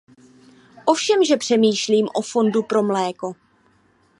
[0.85, 3.33] Ovšemže přemýšlím o fondu pro mléko.